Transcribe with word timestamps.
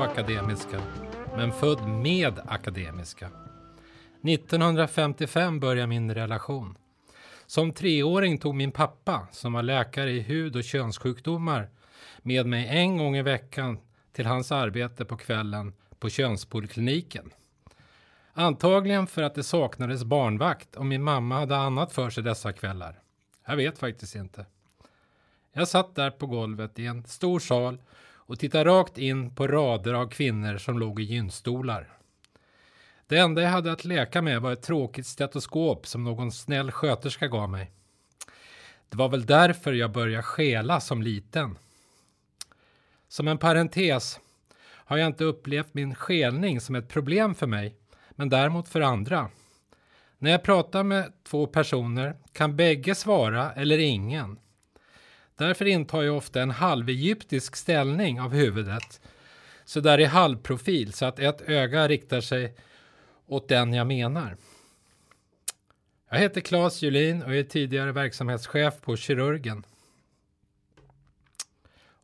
Akademiska, 0.00 0.80
men 1.36 1.52
född 1.52 1.88
med 1.88 2.40
Akademiska. 2.46 3.30
1955 4.22 5.60
började 5.60 5.86
min 5.86 6.14
relation. 6.14 6.78
Som 7.46 7.72
treåring 7.72 8.38
tog 8.38 8.54
min 8.54 8.72
pappa, 8.72 9.28
som 9.32 9.52
var 9.52 9.62
läkare 9.62 10.10
i 10.10 10.20
hud 10.20 10.56
och 10.56 10.64
könssjukdomar, 10.64 11.68
med 12.18 12.46
mig 12.46 12.66
en 12.68 12.96
gång 12.96 13.16
i 13.16 13.22
veckan 13.22 13.78
till 14.12 14.26
hans 14.26 14.52
arbete 14.52 15.04
på 15.04 15.16
kvällen 15.16 15.72
på 15.98 16.08
könspolikliniken. 16.08 17.30
Antagligen 18.32 19.06
för 19.06 19.22
att 19.22 19.34
det 19.34 19.44
saknades 19.44 20.04
barnvakt 20.04 20.76
och 20.76 20.86
min 20.86 21.02
mamma 21.02 21.38
hade 21.38 21.56
annat 21.56 21.92
för 21.92 22.10
sig 22.10 22.22
dessa 22.22 22.52
kvällar. 22.52 23.00
Jag 23.46 23.56
vet 23.56 23.78
faktiskt 23.78 24.14
inte. 24.14 24.46
Jag 25.52 25.68
satt 25.68 25.94
där 25.94 26.10
på 26.10 26.26
golvet 26.26 26.78
i 26.78 26.86
en 26.86 27.04
stor 27.04 27.40
sal 27.40 27.78
och 28.30 28.38
tittade 28.38 28.64
rakt 28.64 28.98
in 28.98 29.34
på 29.34 29.46
rader 29.46 29.94
av 29.94 30.08
kvinnor 30.08 30.58
som 30.58 30.78
låg 30.78 31.00
i 31.00 31.02
gynstolar. 31.02 31.88
Det 33.06 33.18
enda 33.18 33.42
jag 33.42 33.50
hade 33.50 33.72
att 33.72 33.84
leka 33.84 34.22
med 34.22 34.42
var 34.42 34.52
ett 34.52 34.62
tråkigt 34.62 35.06
stetoskop 35.06 35.86
som 35.86 36.04
någon 36.04 36.32
snäll 36.32 36.70
sköterska 36.70 37.28
gav 37.28 37.50
mig. 37.50 37.72
Det 38.88 38.96
var 38.96 39.08
väl 39.08 39.26
därför 39.26 39.72
jag 39.72 39.92
började 39.92 40.22
skela 40.22 40.80
som 40.80 41.02
liten. 41.02 41.58
Som 43.08 43.28
en 43.28 43.38
parentes 43.38 44.20
har 44.66 44.96
jag 44.96 45.06
inte 45.06 45.24
upplevt 45.24 45.74
min 45.74 45.94
skelning 45.94 46.60
som 46.60 46.74
ett 46.74 46.88
problem 46.88 47.34
för 47.34 47.46
mig, 47.46 47.76
men 48.10 48.28
däremot 48.28 48.68
för 48.68 48.80
andra. 48.80 49.30
När 50.18 50.30
jag 50.30 50.42
pratar 50.42 50.82
med 50.82 51.12
två 51.24 51.46
personer 51.46 52.16
kan 52.32 52.56
bägge 52.56 52.94
svara 52.94 53.52
eller 53.52 53.78
ingen. 53.78 54.38
Därför 55.40 55.64
intar 55.64 56.02
jag 56.02 56.16
ofta 56.16 56.42
en 56.42 56.50
halvegyptisk 56.50 57.56
ställning 57.56 58.20
av 58.20 58.32
huvudet, 58.32 59.00
så 59.64 59.80
där 59.80 60.00
i 60.00 60.04
halvprofil 60.04 60.92
så 60.92 61.06
att 61.06 61.18
ett 61.18 61.40
öga 61.40 61.88
riktar 61.88 62.20
sig 62.20 62.54
åt 63.26 63.48
den 63.48 63.72
jag 63.72 63.86
menar. 63.86 64.36
Jag 66.10 66.18
heter 66.18 66.40
Claes 66.40 66.82
Julin 66.82 67.22
och 67.22 67.34
är 67.34 67.42
tidigare 67.42 67.92
verksamhetschef 67.92 68.80
på 68.80 68.96
Kirurgen. 68.96 69.64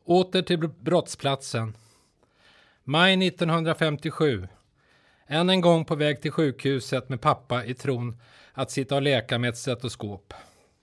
Åter 0.03 0.41
till 0.41 0.59
brottsplatsen. 0.59 1.73
Maj 2.83 3.27
1957. 3.27 4.47
Än 5.27 5.49
en 5.49 5.61
gång 5.61 5.85
på 5.85 5.95
väg 5.95 6.21
till 6.21 6.31
sjukhuset 6.31 7.09
med 7.09 7.21
pappa 7.21 7.65
i 7.65 7.73
tron 7.73 8.21
att 8.53 8.71
sitta 8.71 8.95
och 8.95 9.01
leka 9.01 9.37
med 9.37 9.49
ett 9.49 9.57
stetoskop. 9.57 10.33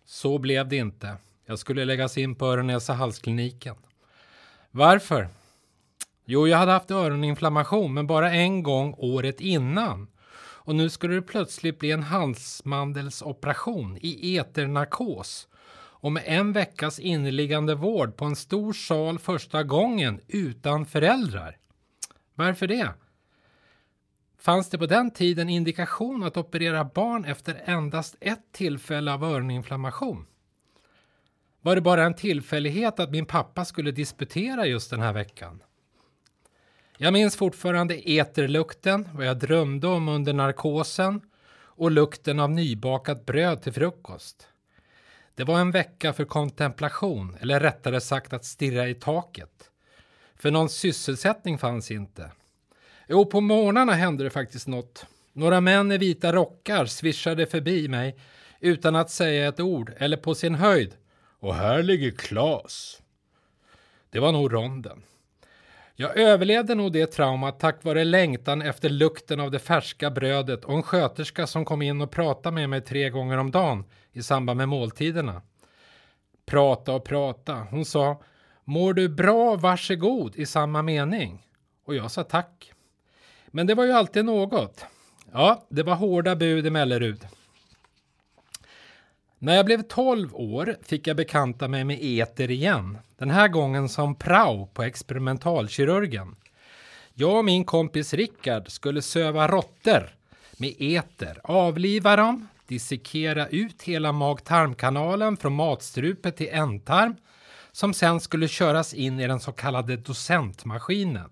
Så 0.05 0.39
blev 0.39 0.69
det 0.69 0.77
inte. 0.77 1.17
Jag 1.47 1.59
skulle 1.59 1.85
läggas 1.85 2.19
in 2.19 2.35
på 2.35 2.47
öron 2.47 2.67
näsa 2.67 2.93
halskliniken. 2.93 3.77
Varför? 4.71 5.29
Jo, 6.25 6.49
jag 6.49 6.59
hade 6.59 6.73
haft 6.73 6.91
öroninflammation, 6.91 7.95
men 7.95 8.07
bara 8.07 8.33
en 8.33 8.63
gång 8.63 8.95
året 8.99 9.41
innan. 9.41 10.09
Och 10.37 10.75
nu 10.75 10.91
skulle 10.91 11.15
det 11.15 11.23
plötsligt 11.23 11.79
bli 11.79 11.91
en 11.91 12.03
halsmandelsoperation 12.03 13.99
i 14.01 14.37
eternarkos 14.37 15.49
och 16.05 16.13
med 16.13 16.23
en 16.27 16.53
veckas 16.53 16.99
inneliggande 16.99 17.75
vård 17.75 18.17
på 18.17 18.25
en 18.25 18.37
stor 18.37 18.73
sal 18.73 19.19
första 19.19 19.63
gången 19.63 20.21
utan 20.29 20.87
föräldrar. 20.87 21.57
Varför 22.35 22.67
det? 22.67 22.89
Fanns 24.39 24.71
det 24.71 24.79
på 24.79 24.87
den 24.87 25.11
tiden 25.11 25.49
indikation 25.49 26.23
att 26.23 26.37
operera 26.37 26.85
barn 26.85 27.25
efter 27.25 27.63
endast 27.65 28.17
ett 28.21 28.53
tillfälle 28.53 29.13
av 29.13 29.25
öroninflammation? 29.25 30.27
Var 31.65 31.75
det 31.75 31.81
bara 31.81 32.05
en 32.05 32.15
tillfällighet 32.15 33.01
att 33.01 33.11
min 33.11 33.27
pappa 33.27 33.65
skulle 33.65 33.91
disputera 33.91 34.67
just 34.67 34.91
den 34.91 35.01
här 35.01 35.13
veckan? 35.13 35.63
Jag 36.99 37.13
minns 37.13 37.37
fortfarande 37.37 38.11
eterlukten, 38.11 39.09
vad 39.15 39.27
jag 39.27 39.39
drömde 39.39 39.87
om 39.87 40.09
under 40.09 40.33
narkosen 40.33 41.21
och 41.55 41.91
lukten 41.91 42.41
av 42.41 42.51
nybakat 42.51 43.27
bröd 43.27 43.63
till 43.63 43.73
frukost. 43.73 44.49
Det 45.35 45.45
var 45.45 45.61
en 45.61 45.71
vecka 45.71 46.13
för 46.13 46.25
kontemplation, 46.25 47.37
eller 47.41 47.61
rättare 47.61 48.01
sagt 48.01 48.33
att 48.33 48.45
stirra 48.45 48.89
i 48.89 48.95
taket. 48.95 49.71
För 50.37 50.51
någon 50.51 50.69
sysselsättning 50.69 51.59
fanns 51.59 51.91
inte. 51.91 52.31
Jo, 53.09 53.27
på 53.27 53.41
morgnarna 53.41 53.93
hände 53.93 54.25
det 54.25 54.31
faktiskt 54.31 54.69
något. 54.69 55.07
Några 55.33 55.61
män 55.61 55.93
i 55.93 55.99
vita 55.99 56.33
rockar 56.33 56.87
svischade 56.87 57.47
förbi 57.47 57.89
mig 57.89 58.17
utan 58.61 58.97
att 58.97 59.11
säga 59.11 59.49
ett 59.49 59.61
ord, 59.61 59.93
eller 59.97 60.17
på 60.17 60.35
sin 60.35 60.55
höjd. 60.55 60.97
Och 61.45 61.55
här 61.55 61.83
ligger 61.83 62.11
Klas. 62.11 63.03
Det 64.11 64.21
var 64.21 64.33
nog 64.33 64.53
ronden. 64.53 65.03
Jag 65.97 66.17
överlevde 66.19 66.75
nog 66.75 66.93
det 66.93 67.07
traumat 67.07 67.61
tack 67.61 67.85
vare 67.85 68.05
längtan 68.05 68.63
efter 68.63 68.89
lukten 68.89 69.41
av 69.41 69.51
det 69.51 69.59
färska 69.59 70.11
brödet 70.11 70.65
och 70.65 70.75
en 70.75 70.83
sköterska 70.83 71.47
som 71.47 71.65
kom 71.65 71.83
in 71.83 72.01
och 72.01 72.11
pratade 72.11 72.55
med 72.55 72.71
mig 72.71 72.81
tre 72.81 73.11
gånger 73.11 73.39
om 73.39 73.51
dagen 73.51 73.85
i 74.13 74.23
samband 74.23 74.57
med 74.57 74.69
måltiderna. 74.69 75.43
Prata 76.47 76.93
och 76.93 77.05
prata. 77.05 77.67
Hon 77.71 77.85
sa 77.85 78.23
Mår 78.65 78.95
du 78.95 79.09
bra, 79.09 79.57
varsågod 79.57 80.37
i 80.37 80.47
samma 80.47 80.83
mening. 80.83 81.47
Och 81.85 81.95
jag 81.95 82.11
sa 82.11 82.23
tack. 82.23 82.73
Men 83.47 83.67
det 83.67 83.75
var 83.75 83.85
ju 83.85 83.93
alltid 83.93 84.25
något. 84.25 84.85
Ja, 85.33 85.67
det 85.69 85.83
var 85.83 85.95
hårda 85.95 86.37
bud 86.37 86.67
i 86.67 86.71
Mellerud. 86.71 87.27
När 89.39 89.57
jag 89.57 89.67
blev 89.67 89.83
12 89.83 90.35
år 90.35 90.77
fick 90.83 91.07
jag 91.07 91.17
bekanta 91.17 91.69
mig 91.69 91.85
med 91.85 91.99
eter 92.01 92.51
igen. 92.51 92.99
Den 93.19 93.31
här 93.31 93.49
gången 93.49 93.89
som 93.89 94.15
prao 94.15 94.67
på 94.67 94.83
experimentalkirurgen. 94.83 96.37
Jag 97.15 97.39
och 97.39 97.45
min 97.45 97.65
kompis 97.65 98.15
Rickard 98.15 98.71
skulle 98.71 99.03
söva 99.03 99.49
råttor 99.49 100.11
med 100.57 100.75
eter, 100.79 101.41
avliva 101.45 102.17
dem, 102.17 102.49
dissekera 102.67 103.49
ut 103.49 103.83
hela 103.83 104.13
mag-tarmkanalen 104.13 105.37
från 105.37 105.53
matstrupet 105.53 106.37
till 106.37 106.49
ändtarm 106.53 107.17
som 107.73 107.95
sen 107.95 108.21
skulle 108.21 108.49
köras 108.49 108.95
in 108.95 109.21
i 109.21 109.27
den 109.27 109.41
så 109.41 109.53
kallade 109.53 109.97
docentmaskinen. 109.97 111.31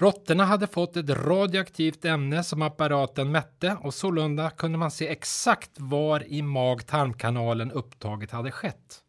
Råttorna 0.00 0.44
hade 0.44 0.66
fått 0.66 0.96
ett 0.96 1.10
radioaktivt 1.10 2.04
ämne 2.04 2.44
som 2.44 2.62
apparaten 2.62 3.30
mätte 3.30 3.76
och 3.80 3.94
sålunda 3.94 4.50
kunde 4.50 4.78
man 4.78 4.90
se 4.90 5.08
exakt 5.08 5.70
var 5.76 6.24
i 6.26 6.42
mag-tarmkanalen 6.42 7.72
upptaget 7.72 8.30
hade 8.30 8.50
skett. 8.50 9.02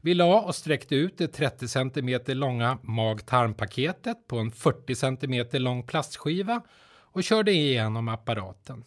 Vi 0.00 0.14
la 0.14 0.40
och 0.40 0.54
sträckte 0.54 0.94
ut 0.94 1.18
det 1.18 1.28
30 1.28 1.68
cm 1.68 2.20
långa 2.26 2.78
mag-tarmpaketet 2.82 4.28
på 4.28 4.38
en 4.38 4.50
40 4.50 4.94
cm 4.94 5.62
lång 5.62 5.82
plastskiva 5.82 6.62
och 6.98 7.24
körde 7.24 7.52
igenom 7.52 8.08
apparaten. 8.08 8.84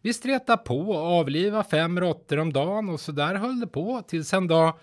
Vi 0.00 0.12
stretade 0.12 0.62
på 0.62 0.80
och 0.80 1.18
avliva 1.18 1.64
fem 1.64 2.00
råttor 2.00 2.38
om 2.38 2.52
dagen 2.52 2.88
och 2.88 3.00
så 3.00 3.12
där 3.12 3.34
höll 3.34 3.60
det 3.60 3.66
på 3.66 4.02
tills 4.08 4.32
en 4.32 4.46
dag 4.46 4.78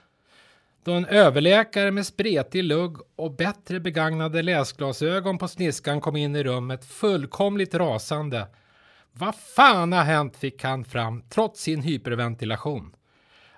då 0.84 0.92
en 0.92 1.06
överläkare 1.06 1.92
med 1.92 2.06
spretig 2.06 2.64
lugg 2.64 2.98
och 3.16 3.36
bättre 3.36 3.80
begagnade 3.80 4.42
läsglasögon 4.42 5.38
på 5.38 5.48
sniskan 5.48 6.02
kom 6.02 6.16
in 6.16 6.36
i 6.36 6.44
rummet 6.44 6.86
fullkomligt 6.86 7.74
rasande. 7.74 8.48
Vad 9.12 9.36
fan 9.36 9.92
har 9.92 10.04
hänt 10.04 10.38
fick 10.38 10.64
han 10.64 10.86
fram 10.86 11.24
trots 11.30 11.62
sin 11.62 11.82
hyperventilation. 11.82 12.96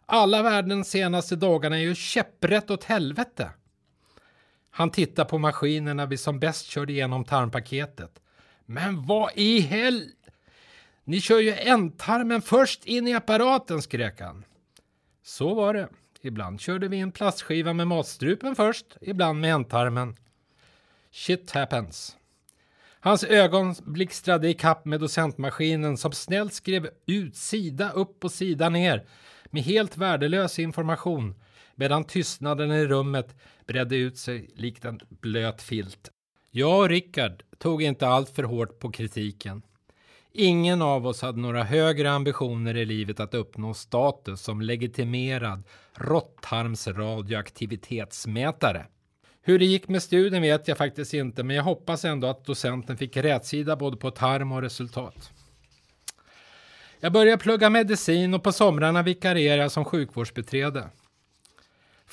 Alla 0.05 0.43
världens 0.43 0.89
senaste 0.89 1.35
dagarna 1.35 1.77
är 1.77 1.81
ju 1.81 1.95
käpprätt 1.95 2.71
åt 2.71 2.83
helvete. 2.83 3.51
Han 4.69 4.89
tittar 4.89 5.25
på 5.25 5.37
maskinerna 5.37 6.05
vi 6.05 6.17
som 6.17 6.39
bäst 6.39 6.65
körde 6.65 6.93
igenom 6.93 7.25
tarmpaketet. 7.25 8.19
Men 8.65 9.05
vad 9.05 9.31
i 9.35 9.59
hel... 9.59 10.09
Ni 11.03 11.21
kör 11.21 11.39
ju 11.39 11.53
ändtarmen 11.53 12.41
först 12.41 12.85
in 12.85 13.07
i 13.07 13.13
apparaten, 13.13 13.81
skrek 13.81 14.21
han. 14.21 14.45
Så 15.23 15.53
var 15.53 15.73
det. 15.73 15.89
Ibland 16.25 16.61
körde 16.61 16.87
vi 16.87 16.99
en 16.99 17.11
plastskiva 17.11 17.73
med 17.73 17.87
matstrupen 17.87 18.55
först, 18.55 18.85
ibland 19.01 19.39
med 19.39 19.53
ändtarmen. 19.53 20.15
Shit 21.11 21.51
happens. 21.51 22.17
Hans 22.99 23.23
ögon 23.23 23.75
blixtrade 23.83 24.49
i 24.49 24.53
kapp 24.53 24.85
med 24.85 24.99
docentmaskinen 24.99 25.97
som 25.97 26.11
snällt 26.11 26.53
skrev 26.53 26.89
ut 27.05 27.35
sida 27.35 27.91
upp 27.91 28.23
och 28.23 28.31
sida 28.31 28.69
ner 28.69 29.05
med 29.45 29.63
helt 29.63 29.97
värdelös 29.97 30.59
information 30.59 31.35
medan 31.75 32.03
tystnaden 32.03 32.71
i 32.71 32.85
rummet 32.85 33.35
bredde 33.67 33.95
ut 33.95 34.17
sig 34.17 34.49
likt 34.55 34.85
en 34.85 34.99
blöt 35.09 35.61
filt. 35.61 36.11
Jag 36.51 36.79
och 36.79 36.89
Rickard 36.89 37.43
tog 37.57 37.83
inte 37.83 38.07
allt 38.07 38.29
för 38.29 38.43
hårt 38.43 38.79
på 38.79 38.91
kritiken. 38.91 39.61
Ingen 40.35 40.81
av 40.81 41.07
oss 41.07 41.21
hade 41.21 41.39
några 41.39 41.63
högre 41.63 42.11
ambitioner 42.11 42.77
i 42.77 42.85
livet 42.85 43.19
att 43.19 43.33
uppnå 43.33 43.73
status 43.73 44.41
som 44.41 44.61
legitimerad 44.61 45.63
råttarms 45.93 46.87
radioaktivitetsmätare. 46.87 48.85
Hur 49.41 49.59
det 49.59 49.65
gick 49.65 49.87
med 49.87 50.03
studien 50.03 50.41
vet 50.41 50.67
jag 50.67 50.77
faktiskt 50.77 51.13
inte, 51.13 51.43
men 51.43 51.55
jag 51.55 51.63
hoppas 51.63 52.05
ändå 52.05 52.27
att 52.27 52.45
docenten 52.45 52.97
fick 52.97 53.17
rätsida 53.17 53.75
både 53.75 53.97
på 53.97 54.11
tarm 54.11 54.51
och 54.51 54.61
resultat. 54.61 55.31
Jag 56.99 57.13
började 57.13 57.43
plugga 57.43 57.69
medicin 57.69 58.33
och 58.33 58.43
på 58.43 58.51
somrarna 58.51 59.03
vikarierade 59.03 59.61
jag 59.61 59.71
som 59.71 59.85
sjukvårdsbeträde. 59.85 60.89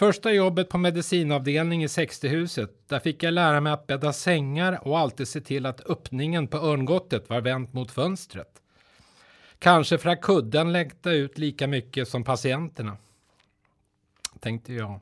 Första 0.00 0.32
jobbet 0.32 0.69
på 0.69 0.79
medicinavdelning 0.79 1.85
i 1.85 1.87
60-huset, 1.87 2.70
där 2.88 2.99
fick 2.99 3.23
jag 3.23 3.35
lära 3.35 3.61
mig 3.61 3.73
att 3.73 3.87
bädda 3.87 4.12
sängar 4.12 4.88
och 4.88 4.99
alltid 4.99 5.29
se 5.29 5.41
till 5.41 5.67
att 5.67 5.91
öppningen 5.91 6.47
på 6.47 6.58
örngottet 6.58 7.31
var 7.31 7.41
vänt 7.41 7.73
mot 7.73 7.91
fönstret. 7.91 8.62
Kanske 9.58 9.99
för 9.99 10.11
att 10.11 10.20
kudden 10.20 10.73
läckte 10.73 11.11
ut 11.11 11.38
lika 11.38 11.67
mycket 11.67 12.08
som 12.08 12.25
patienterna. 12.25 12.97
Tänkte 14.41 14.73
jag. 14.73 15.00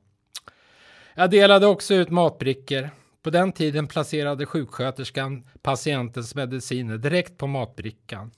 Jag 1.15 1.31
delade 1.31 1.67
också 1.67 1.95
ut 1.95 2.11
matbrickor. 2.11 2.91
På 3.23 3.31
den 3.31 3.53
tiden 3.53 3.87
placerade 3.87 4.47
sjuksköterskan 4.47 5.49
patientens 5.63 6.35
mediciner 6.35 6.99
direkt 6.99 7.37
på 7.37 7.47
matbrickan. 7.47 8.31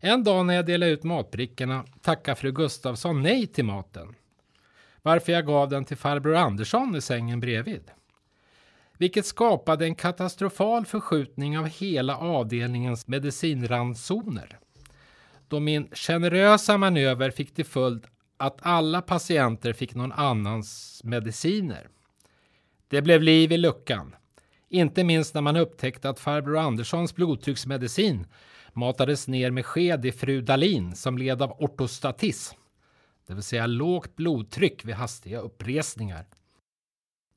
En 0.00 0.24
dag 0.24 0.46
när 0.46 0.54
jag 0.54 0.66
delade 0.66 0.92
ut 0.92 1.04
matbrickorna 1.04 1.84
tackade 2.00 2.36
fru 2.36 2.52
Gustavsson 2.52 3.22
nej 3.22 3.46
till 3.46 3.64
maten. 3.64 4.14
Varför 5.02 5.32
jag 5.32 5.46
gav 5.46 5.68
den 5.68 5.84
till 5.84 5.96
farbror 5.96 6.34
Andersson 6.34 6.96
i 6.96 7.00
sängen 7.00 7.40
bredvid. 7.40 7.90
Vilket 8.98 9.26
skapade 9.26 9.84
en 9.84 9.94
katastrofal 9.94 10.86
förskjutning 10.86 11.58
av 11.58 11.66
hela 11.66 12.16
avdelningens 12.16 13.08
medicinransoner. 13.08 14.58
Då 15.48 15.60
min 15.60 15.88
generösa 15.92 16.78
manöver 16.78 17.30
fick 17.30 17.54
till 17.54 17.64
följd 17.64 18.06
att 18.36 18.58
alla 18.62 19.02
patienter 19.02 19.72
fick 19.72 19.94
någon 19.94 20.12
annans 20.12 21.00
mediciner. 21.04 21.88
Det 22.88 23.02
blev 23.02 23.22
liv 23.22 23.52
i 23.52 23.56
luckan. 23.56 24.14
Inte 24.68 25.04
minst 25.04 25.34
när 25.34 25.40
man 25.40 25.56
upptäckte 25.56 26.10
att 26.10 26.20
farbror 26.20 26.58
Anderssons 26.58 27.14
blodtrycksmedicin 27.14 28.26
matades 28.72 29.28
ner 29.28 29.50
med 29.50 29.66
sked 29.66 30.06
i 30.06 30.12
fru 30.12 30.40
Dalin 30.40 30.96
som 30.96 31.18
led 31.18 31.42
av 31.42 31.52
ortostatism, 31.58 32.59
det 33.30 33.34
vill 33.34 33.42
säga 33.42 33.66
lågt 33.66 34.16
blodtryck 34.16 34.84
vid 34.84 34.94
hastiga 34.94 35.38
uppresningar. 35.38 36.26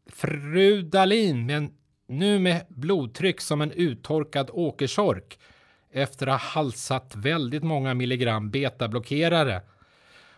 Fru 0.10 0.82
Dalin, 0.82 1.46
men 1.46 1.74
nu 2.08 2.40
med 2.40 2.66
blodtryck 2.70 3.42
som 3.42 3.62
en 3.62 3.72
uttorkad 3.72 4.50
åkersork 4.54 5.40
efter 5.92 6.28
att 6.28 6.42
ha 6.42 6.50
halsat 6.50 7.16
väldigt 7.16 7.64
många 7.64 7.94
milligram 7.94 8.50
betablockerare 8.50 9.62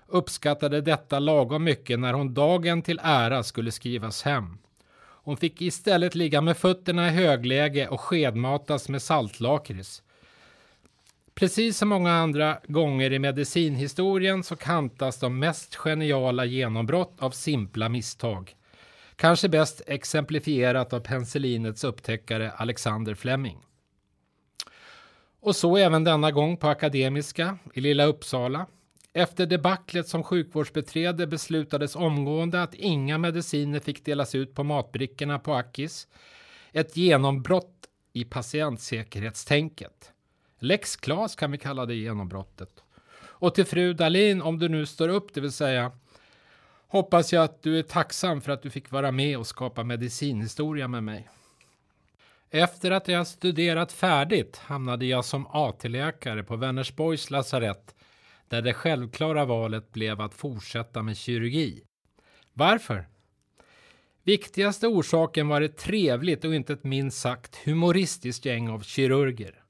uppskattade 0.07 0.81
detta 0.81 1.19
lagom 1.19 1.63
mycket 1.63 2.00
när 2.00 2.13
hon 2.13 2.34
dagen 2.34 2.81
till 2.81 3.00
ära 3.04 3.44
skulle 3.44 3.72
skrivas 3.72 4.24
hem. 4.24 4.57
Hon 4.98 5.38
fick 5.38 5.62
istället 5.62 6.16
ligga 6.16 6.42
med 6.42 6.57
fötterna 6.57 7.07
i 7.07 7.12
högläge 7.12 7.88
och 7.88 8.02
skedmatas 8.02 8.90
med 8.90 9.02
saltlakrits. 9.02 10.04
Precis 11.35 11.77
som 11.77 11.89
många 11.89 12.11
andra 12.11 12.59
gånger 12.67 13.13
i 13.13 13.19
medicinhistorien 13.19 14.43
så 14.43 14.55
kantas 14.55 15.19
de 15.19 15.39
mest 15.39 15.75
geniala 15.75 16.45
genombrott 16.45 17.15
av 17.19 17.31
simpla 17.31 17.89
misstag. 17.89 18.55
Kanske 19.15 19.49
bäst 19.49 19.81
exemplifierat 19.87 20.93
av 20.93 20.99
penicillinets 20.99 21.83
upptäckare 21.83 22.51
Alexander 22.51 23.15
Fleming. 23.15 23.57
Och 25.39 25.55
så 25.55 25.77
även 25.77 26.03
denna 26.03 26.31
gång 26.31 26.57
på 26.57 26.67
Akademiska 26.67 27.57
i 27.73 27.81
Lilla 27.81 28.05
Uppsala. 28.05 28.65
Efter 29.13 29.45
debaclet 29.45 30.07
som 30.07 30.23
sjukvårdsbeträde 30.23 31.27
beslutades 31.27 31.95
omgående 31.95 32.63
att 32.63 32.73
inga 32.73 33.17
mediciner 33.17 33.79
fick 33.79 34.05
delas 34.05 34.35
ut 34.35 34.55
på 34.55 34.63
matbrickorna 34.63 35.39
på 35.39 35.53
Akis. 35.53 36.07
Ett 36.71 36.97
genombrott 36.97 37.75
i 38.13 38.23
patientsäkerhetstänket. 38.23 40.11
Lex 40.60 40.96
Klas 40.96 41.36
kan 41.36 41.52
vi 41.52 41.57
kalla 41.57 41.86
det 41.86 41.96
genombrottet. 41.96 42.84
Och 43.18 43.56
till 43.56 43.66
fru 43.66 43.94
Dalin, 43.94 44.42
om 44.42 44.60
du 44.60 44.69
nu 44.69 44.86
står 44.86 45.10
upp, 45.10 45.34
det 45.34 45.42
vill 45.42 45.52
säga 45.52 45.92
hoppas 46.88 47.34
jag 47.34 47.44
att 47.44 47.63
du 47.63 47.80
är 47.80 47.84
tacksam 47.84 48.42
för 48.42 48.52
att 48.52 48.62
du 48.62 48.69
fick 48.69 48.92
vara 48.92 49.12
med 49.12 49.38
och 49.38 49.48
skapa 49.48 49.84
medicinhistoria 49.84 50.88
med 50.88 51.04
mig. 51.04 51.30
Efter 52.50 52.92
att 52.92 53.07
jag 53.07 53.28
studerat 53.28 53.92
färdigt 53.92 54.57
hamnade 54.57 55.06
jag 55.06 55.25
som 55.25 55.48
AT-läkare 55.48 56.44
på 56.44 56.56
Vänersborgs 56.56 57.30
lasarett 57.30 57.96
där 58.48 58.62
det 58.62 58.74
självklara 58.74 59.46
valet 59.46 59.92
blev 59.92 60.22
att 60.22 60.34
fortsätta 60.34 61.02
med 61.02 61.18
kirurgi. 61.18 61.84
Varför? 62.54 63.07
Viktigaste 64.24 64.88
orsaken 64.88 65.48
var 65.48 65.62
ett 65.62 65.78
trevligt 65.78 66.46
och 66.46 66.56
inte 66.56 66.74
ett 66.74 66.84
minst 66.84 67.22
sagt 67.22 67.56
humoristiskt 67.56 68.46
gäng 68.46 68.69
av 68.69 68.81
kirurger. 68.81 69.64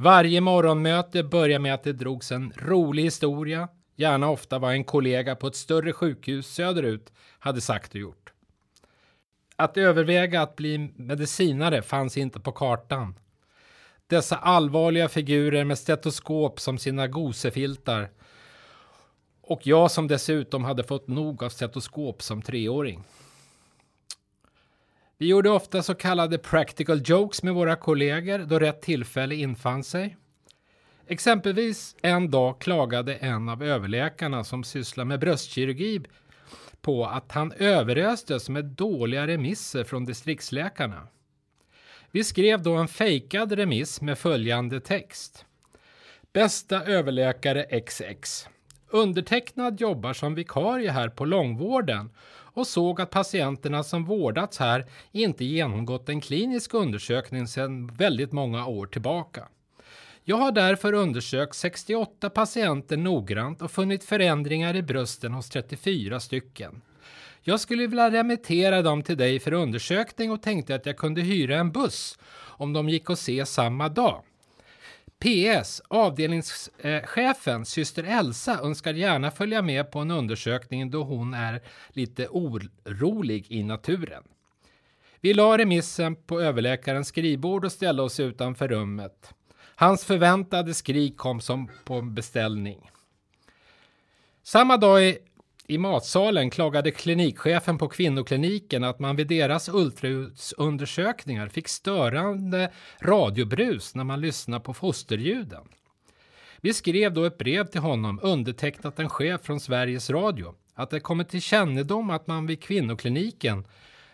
Varje 0.00 0.40
morgonmöte 0.40 1.22
började 1.22 1.62
med 1.62 1.74
att 1.74 1.82
det 1.82 1.92
drogs 1.92 2.32
en 2.32 2.52
rolig 2.56 3.02
historia, 3.02 3.68
gärna 3.96 4.30
ofta 4.30 4.58
vad 4.58 4.72
en 4.72 4.84
kollega 4.84 5.36
på 5.36 5.46
ett 5.46 5.56
större 5.56 5.92
sjukhus 5.92 6.46
söderut 6.46 7.12
hade 7.38 7.60
sagt 7.60 7.94
och 7.94 8.00
gjort. 8.00 8.32
Att 9.56 9.76
överväga 9.76 10.42
att 10.42 10.56
bli 10.56 10.78
medicinare 10.96 11.82
fanns 11.82 12.16
inte 12.16 12.40
på 12.40 12.52
kartan. 12.52 13.14
Dessa 14.06 14.36
allvarliga 14.36 15.08
figurer 15.08 15.64
med 15.64 15.78
stetoskop 15.78 16.60
som 16.60 16.78
sina 16.78 17.06
gosefiltar 17.06 18.10
och 19.42 19.66
jag 19.66 19.90
som 19.90 20.08
dessutom 20.08 20.64
hade 20.64 20.84
fått 20.84 21.08
nog 21.08 21.42
av 21.42 21.48
stetoskop 21.48 22.22
som 22.22 22.42
treåring. 22.42 23.04
Vi 25.18 25.26
gjorde 25.26 25.50
ofta 25.50 25.82
så 25.82 25.94
kallade 25.94 26.38
practical 26.38 27.02
jokes 27.04 27.42
med 27.42 27.54
våra 27.54 27.76
kollegor 27.76 28.38
då 28.38 28.58
rätt 28.58 28.82
tillfälle 28.82 29.34
infann 29.34 29.84
sig. 29.84 30.16
Exempelvis 31.06 31.96
en 32.02 32.30
dag 32.30 32.60
klagade 32.60 33.14
en 33.14 33.48
av 33.48 33.62
överläkarna 33.62 34.44
som 34.44 34.64
sysslar 34.64 35.04
med 35.04 35.20
bröstkirurgi 35.20 36.00
på 36.80 37.06
att 37.06 37.32
han 37.32 37.52
överöstes 37.52 38.48
med 38.48 38.64
dåliga 38.64 39.26
remisser 39.26 39.84
från 39.84 40.04
distriktsläkarna. 40.04 41.08
Vi 42.10 42.24
skrev 42.24 42.62
då 42.62 42.74
en 42.74 42.88
fejkad 42.88 43.52
remiss 43.52 44.00
med 44.00 44.18
följande 44.18 44.80
text. 44.80 45.44
Bästa 46.32 46.84
överläkare 46.84 47.80
XX. 47.80 48.48
Undertecknad 48.90 49.80
jobbar 49.80 50.12
som 50.12 50.34
vikarie 50.34 50.90
här 50.90 51.08
på 51.08 51.24
långvården 51.24 52.10
och 52.54 52.66
såg 52.66 53.00
att 53.00 53.10
patienterna 53.10 53.82
som 53.82 54.04
vårdats 54.04 54.58
här 54.58 54.86
inte 55.12 55.44
genomgått 55.44 56.08
en 56.08 56.20
klinisk 56.20 56.74
undersökning 56.74 57.46
sedan 57.46 57.86
väldigt 57.86 58.32
många 58.32 58.66
år 58.66 58.86
tillbaka. 58.86 59.48
Jag 60.24 60.36
har 60.36 60.52
därför 60.52 60.92
undersökt 60.92 61.54
68 61.54 62.30
patienter 62.30 62.96
noggrant 62.96 63.62
och 63.62 63.70
funnit 63.70 64.04
förändringar 64.04 64.76
i 64.76 64.82
brösten 64.82 65.32
hos 65.32 65.48
34 65.48 66.20
stycken. 66.20 66.82
Jag 67.42 67.60
skulle 67.60 67.86
vilja 67.86 68.10
remittera 68.10 68.82
dem 68.82 69.02
till 69.02 69.16
dig 69.16 69.40
för 69.40 69.52
undersökning 69.52 70.30
och 70.30 70.42
tänkte 70.42 70.74
att 70.74 70.86
jag 70.86 70.96
kunde 70.96 71.20
hyra 71.20 71.56
en 71.56 71.72
buss 71.72 72.18
om 72.38 72.72
de 72.72 72.88
gick 72.88 73.10
och 73.10 73.18
se 73.18 73.46
samma 73.46 73.88
dag. 73.88 74.22
PS. 75.18 75.82
Avdelningschefen, 75.88 77.64
syster 77.64 78.04
Elsa, 78.04 78.60
önskar 78.62 78.94
gärna 78.94 79.30
följa 79.30 79.62
med 79.62 79.90
på 79.90 79.98
en 79.98 80.10
undersökning 80.10 80.90
då 80.90 81.02
hon 81.02 81.34
är 81.34 81.62
lite 81.88 82.28
orolig 82.28 83.46
i 83.52 83.62
naturen. 83.62 84.22
Vi 85.20 85.34
la 85.34 85.58
remissen 85.58 86.16
på 86.16 86.40
överläkarens 86.40 87.08
skrivbord 87.08 87.64
och 87.64 87.72
ställde 87.72 88.02
oss 88.02 88.20
utanför 88.20 88.68
rummet. 88.68 89.34
Hans 89.74 90.04
förväntade 90.04 90.74
skrik 90.74 91.16
kom 91.16 91.40
som 91.40 91.70
på 91.84 92.02
beställning. 92.02 92.90
Samma 94.42 94.76
dag 94.76 95.16
i 95.70 95.78
matsalen 95.78 96.50
klagade 96.50 96.90
klinikchefen 96.90 97.78
på 97.78 97.88
kvinnokliniken 97.88 98.84
att 98.84 98.98
man 98.98 99.16
vid 99.16 99.28
deras 99.28 99.68
ultraljudsundersökningar 99.68 101.48
fick 101.48 101.68
störande 101.68 102.72
radiobrus 103.00 103.94
när 103.94 104.04
man 104.04 104.20
lyssnade 104.20 104.64
på 104.64 104.74
fosterljuden. 104.74 105.68
Vi 106.60 106.74
skrev 106.74 107.14
då 107.14 107.24
ett 107.24 107.38
brev 107.38 107.64
till 107.64 107.80
honom 107.80 108.20
undertecknat 108.22 108.98
en 108.98 109.08
chef 109.08 109.40
från 109.42 109.60
Sveriges 109.60 110.10
Radio 110.10 110.54
att 110.74 110.90
det 110.90 111.00
kommit 111.00 111.28
till 111.28 111.42
kännedom 111.42 112.10
att 112.10 112.26
man 112.26 112.46
vid 112.46 112.62
kvinnokliniken 112.62 113.66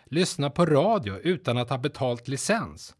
lyssnar 0.05 0.49
på 0.49 0.65
radio 0.65 1.17
utan 1.17 1.57
att 1.57 1.69
ha 1.69 1.77
betalt 1.77 2.27
licens. 2.27 2.95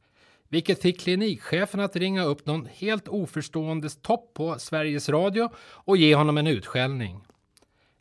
Vilket 0.50 0.82
fick 0.82 1.00
klinikchefen 1.00 1.80
att 1.80 1.96
ringa 1.96 2.24
upp 2.24 2.46
någon 2.46 2.68
helt 2.74 3.08
oförstående 3.08 3.90
topp 3.90 4.34
på 4.34 4.60
Sveriges 4.60 5.10
Radio 5.10 5.50
och 5.58 5.98
ge 5.98 6.16
honom 6.16 6.38
en 6.38 6.48
utskällning. 6.48 7.25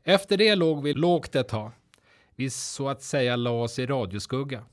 Efter 0.04 0.36
det 0.36 0.54
låg 0.54 0.82
vi 0.82 0.94
lågt 0.94 1.34
ett 1.34 1.48
tag. 1.48 1.72
Vi 2.36 2.50
så 2.50 2.88
att 2.88 3.02
säga 3.02 3.36
la 3.36 3.50
oss 3.50 3.78
i 3.78 3.86
radioskugga. 3.86 4.64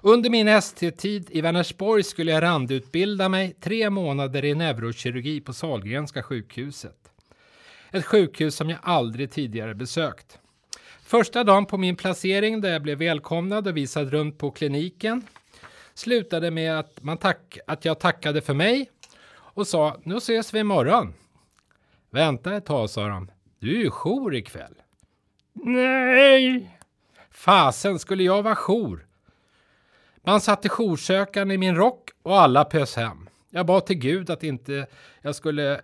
Under 0.00 0.30
min 0.30 0.48
ST-tid 0.48 1.28
i 1.30 1.40
Vänersborg 1.40 2.02
skulle 2.02 2.32
jag 2.32 2.42
randutbilda 2.42 3.28
mig 3.28 3.56
tre 3.60 3.90
månader 3.90 4.44
i 4.44 4.54
neurokirurgi 4.54 5.40
på 5.40 5.52
Salgrenska 5.52 6.22
sjukhuset. 6.22 7.12
Ett 7.90 8.04
sjukhus 8.04 8.54
som 8.54 8.70
jag 8.70 8.78
aldrig 8.82 9.30
tidigare 9.30 9.74
besökt. 9.74 10.38
Första 11.02 11.44
dagen 11.44 11.66
på 11.66 11.76
min 11.76 11.96
placering 11.96 12.60
där 12.60 12.72
jag 12.72 12.82
blev 12.82 12.98
välkomnad 12.98 13.68
och 13.68 13.76
visad 13.76 14.10
runt 14.10 14.38
på 14.38 14.50
kliniken 14.50 15.22
slutade 15.94 16.50
med 16.50 16.78
att, 16.78 17.02
man 17.02 17.16
tack, 17.18 17.58
att 17.66 17.84
jag 17.84 18.00
tackade 18.00 18.40
för 18.40 18.54
mig 18.54 18.90
och 19.32 19.66
sa 19.66 19.96
nu 20.02 20.16
ses 20.16 20.54
vi 20.54 20.58
imorgon. 20.58 21.14
Vänta 22.10 22.56
ett 22.56 22.66
tag, 22.66 22.90
sa 22.90 23.08
de. 23.08 23.30
Du 23.60 23.76
är 23.76 23.80
ju 23.80 23.90
jour 23.90 24.34
ikväll. 24.34 24.74
Nej! 25.52 26.78
Fasen 27.30 27.98
skulle 27.98 28.22
jag 28.22 28.42
vara 28.42 28.56
jour. 28.56 29.06
Man 30.22 30.40
satte 30.40 30.68
joursökaren 30.68 31.50
i 31.50 31.58
min 31.58 31.76
rock 31.76 32.10
och 32.22 32.40
alla 32.40 32.64
pös 32.64 32.96
hem. 32.96 33.28
Jag 33.50 33.66
bad 33.66 33.86
till 33.86 33.98
Gud 33.98 34.30
att 34.30 34.42
inte 34.42 34.86
jag 35.22 35.34
skulle 35.34 35.80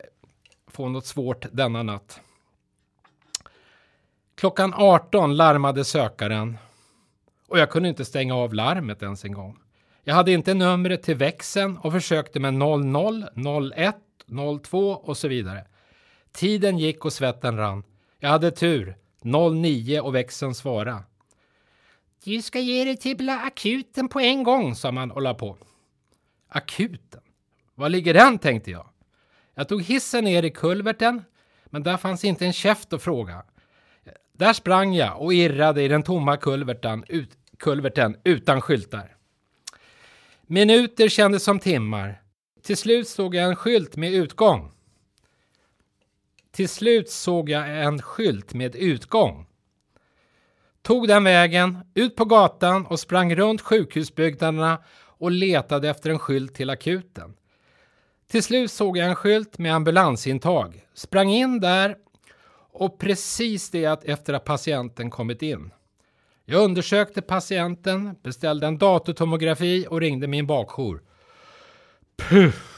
få 0.66 0.88
något 0.88 1.06
svårt 1.06 1.47
denna 1.52 1.83
natt. 1.83 2.21
Klockan 4.35 4.75
18 4.76 5.37
larmade 5.37 5.85
sökaren 5.85 6.59
och 7.49 7.59
jag 7.59 7.71
kunde 7.71 7.88
inte 7.88 8.04
stänga 8.04 8.35
av 8.35 8.54
larmet 8.54 9.02
ens 9.02 9.25
en 9.25 9.33
gång. 9.33 9.59
Jag 10.04 10.14
hade 10.14 10.33
inte 10.33 10.54
numret 10.54 11.02
till 11.02 11.16
växeln 11.16 11.76
och 11.76 11.92
försökte 11.92 12.40
med 12.40 12.54
00, 12.54 13.28
01, 13.76 13.97
02 14.62 14.90
och 14.90 15.16
så 15.16 15.28
vidare. 15.28 15.66
Tiden 16.36 16.78
gick 16.78 17.04
och 17.04 17.12
svetten 17.12 17.56
rann. 17.56 17.82
Jag 18.18 18.28
hade 18.28 18.50
tur. 18.50 18.96
09 19.52 20.00
och 20.00 20.14
växeln 20.14 20.54
svara. 20.54 21.02
Du 22.24 22.42
ska 22.42 22.58
ge 22.60 22.84
dig 22.84 22.96
till 22.96 23.28
akuten 23.28 24.08
på 24.08 24.20
en 24.20 24.42
gång, 24.42 24.74
sa 24.74 24.92
man 24.92 25.10
och 25.10 25.22
la 25.22 25.34
på. 25.34 25.56
Akuten? 26.48 27.20
Var 27.74 27.88
ligger 27.88 28.14
den, 28.14 28.38
tänkte 28.38 28.70
jag. 28.70 28.88
Jag 29.54 29.68
tog 29.68 29.82
hissen 29.82 30.24
ner 30.24 30.42
i 30.42 30.50
kulverten, 30.50 31.24
men 31.64 31.82
där 31.82 31.96
fanns 31.96 32.24
inte 32.24 32.46
en 32.46 32.52
käft 32.52 32.92
att 32.92 33.02
fråga. 33.02 33.42
Där 34.32 34.52
sprang 34.52 34.94
jag 34.94 35.22
och 35.22 35.34
irrade 35.34 35.82
i 35.82 35.88
den 35.88 36.02
tomma 36.02 36.36
kulverten, 36.36 37.04
ut, 37.08 37.30
kulverten 37.58 38.16
utan 38.24 38.60
skyltar. 38.60 39.16
Minuter 40.42 41.08
kändes 41.08 41.44
som 41.44 41.58
timmar. 41.58 42.22
Till 42.62 42.76
slut 42.76 43.08
såg 43.08 43.34
jag 43.34 43.48
en 43.48 43.56
skylt 43.56 43.96
med 43.96 44.14
utgång. 44.14 44.75
Till 46.56 46.68
slut 46.68 47.10
såg 47.10 47.50
jag 47.50 47.84
en 47.84 48.02
skylt 48.02 48.54
med 48.54 48.76
utgång. 48.76 49.46
Tog 50.82 51.08
den 51.08 51.25
vägen, 51.25 51.78
ut 51.94 52.16
på 52.16 52.25
gatan 52.25 52.86
och 52.86 53.00
sprang 53.00 53.34
runt 53.34 53.60
sjukhusbyggnaderna 53.60 54.82
och 54.98 55.30
letade 55.30 55.88
efter 55.88 56.10
en 56.10 56.18
skylt 56.18 56.54
till 56.54 56.70
akuten. 56.70 57.34
Till 58.30 58.42
slut 58.42 58.70
såg 58.70 58.98
jag 58.98 59.08
en 59.08 59.14
skylt 59.14 59.58
med 59.58 59.75
ambulansintag, 59.75 60.84
sprang 60.94 61.30
in 61.30 61.60
där 61.60 61.96
och 62.72 62.98
precis 62.98 63.70
det 63.70 63.86
att 63.86 64.04
efter 64.04 64.34
att 64.34 64.44
patienten 64.44 65.10
kommit 65.10 65.42
in. 65.42 65.70
Jag 66.44 66.64
undersökte 66.64 67.22
patienten, 67.22 68.14
beställde 68.22 68.66
en 68.66 68.78
datortomografi 68.78 69.86
och 69.90 70.00
ringde 70.00 70.26
min 70.26 70.46
bakjour. 70.46 71.02
Puff! 72.16 72.75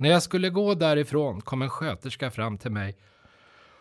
När 0.00 0.10
jag 0.10 0.22
skulle 0.22 0.50
gå 0.50 0.74
därifrån 0.74 1.40
kom 1.40 1.62
en 1.62 1.70
sköterska 1.70 2.30
fram 2.30 2.58
till 2.58 2.70
mig 2.70 2.96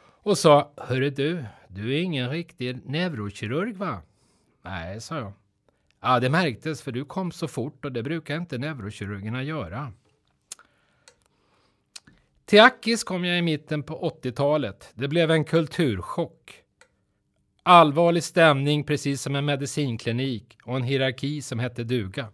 och 0.02 0.38
sa 0.38 0.72
Hörru 0.78 1.10
du, 1.10 1.46
du 1.68 1.96
är 1.96 2.02
ingen 2.02 2.30
riktig 2.30 2.86
neurokirurg 2.86 3.76
va? 3.78 4.02
Nej, 4.62 5.02
sa 5.02 5.18
jag. 5.18 5.34
Ja, 6.02 6.20
det 6.20 6.30
märktes 6.30 6.82
för 6.82 6.92
du 6.92 7.06
kom 7.06 7.32
så 7.32 7.48
fort 7.48 7.86
och 7.86 7.92
det 7.92 8.04
brukar 8.04 8.36
inte 8.36 8.58
neurokirurgerna 8.58 9.44
göra. 9.44 9.94
Till 12.46 12.62
Akis 12.62 13.04
kom 13.04 13.26
jag 13.26 13.38
i 13.38 13.42
mitten 13.42 13.84
på 13.84 14.12
80-talet. 14.24 14.92
Det 14.94 15.08
blev 15.08 15.32
en 15.32 15.46
kulturchock. 15.46 16.64
Allvarlig 17.64 18.24
stämning 18.24 18.84
precis 18.84 19.22
som 19.22 19.36
en 19.36 19.46
medicinklinik 19.46 20.58
och 20.64 20.76
en 20.76 20.84
hierarki 20.84 21.42
som 21.42 21.60
hette 21.60 21.84
duga. 21.84 22.28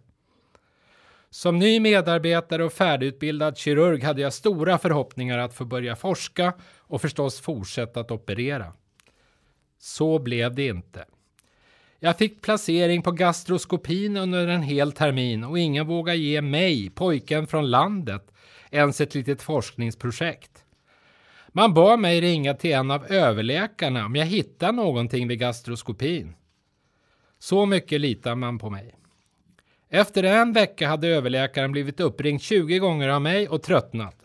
Som 1.36 1.58
ny 1.58 1.80
medarbetare 1.80 2.64
och 2.64 2.72
färdigutbildad 2.72 3.56
kirurg 3.56 4.02
hade 4.02 4.22
jag 4.22 4.32
stora 4.32 4.78
förhoppningar 4.78 5.38
att 5.38 5.54
få 5.54 5.64
börja 5.64 5.96
forska 5.96 6.52
och 6.78 7.00
förstås 7.00 7.40
fortsätta 7.40 8.00
att 8.00 8.10
operera. 8.10 8.72
Så 9.78 10.18
blev 10.18 10.54
det 10.54 10.66
inte. 10.66 11.04
Jag 11.98 12.18
fick 12.18 12.42
placering 12.42 13.02
på 13.02 13.12
gastroskopin 13.12 14.16
under 14.16 14.48
en 14.48 14.62
hel 14.62 14.92
termin 14.92 15.44
och 15.44 15.58
ingen 15.58 15.86
vågade 15.86 16.18
ge 16.18 16.42
mig, 16.42 16.90
pojken 16.90 17.46
från 17.46 17.70
landet, 17.70 18.32
ens 18.70 19.00
ett 19.00 19.14
litet 19.14 19.42
forskningsprojekt. 19.42 20.64
Man 21.48 21.74
bad 21.74 21.98
mig 21.98 22.20
ringa 22.20 22.54
till 22.54 22.72
en 22.72 22.90
av 22.90 23.06
överläkarna 23.06 24.06
om 24.06 24.16
jag 24.16 24.26
hittade 24.26 24.72
någonting 24.72 25.28
vid 25.28 25.38
gastroskopin. 25.38 26.34
Så 27.38 27.66
mycket 27.66 28.00
litar 28.00 28.34
man 28.34 28.58
på 28.58 28.70
mig. 28.70 28.94
Efter 29.90 30.22
en 30.22 30.52
vecka 30.52 30.88
hade 30.88 31.08
överläkaren 31.08 31.72
blivit 31.72 32.00
uppringd 32.00 32.40
20 32.40 32.78
gånger 32.78 33.08
av 33.08 33.22
mig 33.22 33.48
och 33.48 33.62
tröttnat. 33.62 34.16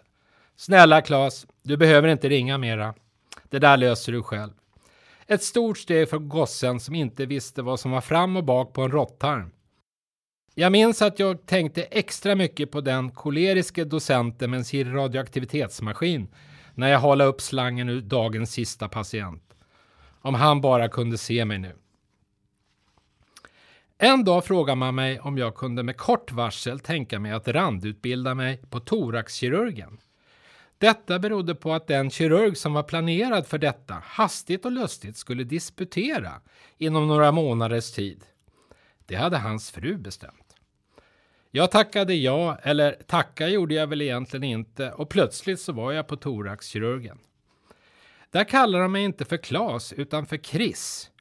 Snälla 0.56 1.02
Klas, 1.02 1.48
du 1.64 1.78
behöver 1.78 2.08
inte 2.08 2.30
ringa 2.30 2.58
mera. 2.58 2.94
Det 3.50 3.60
där 3.60 3.78
löser 3.78 4.12
du 4.12 4.24
själv. 4.24 4.52
Ett 5.28 5.44
stort 5.44 5.78
steg 5.78 6.10
för 6.10 6.18
gossen 6.20 6.80
som 6.80 6.96
inte 6.96 7.26
visste 7.26 7.62
vad 7.62 7.80
som 7.80 7.92
var 7.92 8.02
fram 8.02 8.38
och 8.38 8.44
bak 8.44 8.74
på 8.74 8.82
en 8.82 8.92
råttarm. 8.92 9.52
Jag 10.56 10.72
minns 10.72 11.02
att 11.02 11.20
jag 11.20 11.46
tänkte 11.46 11.84
extra 11.84 12.36
mycket 12.36 12.72
på 12.72 12.82
den 12.82 13.12
koleriske 13.12 13.84
docenten 13.84 14.52
med 14.52 14.66
sin 14.66 14.94
radioaktivitetsmaskin 14.94 16.28
när 16.76 16.88
jag 16.88 17.00
halade 17.00 17.30
upp 17.30 17.42
slangen 17.42 17.90
ur 17.90 18.02
dagens 18.02 18.52
sista 18.52 18.90
patient. 18.90 19.44
Om 20.22 20.36
han 20.36 20.62
bara 20.62 20.90
kunde 20.90 21.18
se 21.18 21.46
mig 21.46 21.58
nu. 21.58 21.76
En 24.04 24.24
dag 24.24 24.46
frågade 24.46 24.76
man 24.76 24.96
mig 24.96 25.20
om 25.20 25.38
jag 25.38 25.56
kunde 25.56 25.84
med 25.84 25.98
kort 25.98 26.32
varsel 26.32 26.80
tänka 26.80 27.20
mig 27.20 27.32
att 27.32 27.48
randutbilda 27.48 28.36
mig 28.36 28.62
på 28.70 28.80
thoraxkirurgen. 28.80 29.98
Detta 30.78 31.20
berodde 31.20 31.56
på 31.56 31.74
att 31.74 31.88
den 31.88 32.10
kirurg 32.10 32.58
som 32.58 32.74
var 32.74 32.84
planerad 32.84 33.48
för 33.48 33.58
detta 33.58 33.94
hastigt 34.06 34.66
och 34.66 34.72
lustigt 34.72 35.18
skulle 35.18 35.44
disputera 35.44 36.42
inom 36.78 37.08
några 37.08 37.32
månaders 37.32 37.92
tid. 37.92 38.24
Det 39.06 39.16
hade 39.16 39.38
hans 39.38 39.72
fru 39.72 39.98
bestämt. 39.98 40.56
Jag 41.52 41.72
tackade 41.72 42.14
ja, 42.14 42.58
eller 42.64 42.92
tacka 43.08 43.48
gjorde 43.48 43.74
jag 43.74 43.88
väl 43.88 44.02
egentligen 44.02 44.44
inte 44.44 44.92
och 44.92 45.10
plötsligt 45.10 45.60
så 45.60 45.74
var 45.74 45.92
jag 45.92 46.08
på 46.08 46.16
thoraxkirurgen. 46.16 47.20
Där 48.32 48.44
kallade 48.44 48.84
de 48.84 48.92
mig 48.92 49.04
inte 49.04 49.26
för 49.26 49.38
Klas 49.38 49.94
utan 49.94 50.26
för 50.26 50.38
Chris. 50.38 51.12